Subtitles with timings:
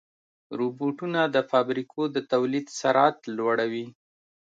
[0.59, 3.85] روبوټونه د فابریکو د تولید سرعت لوړوي.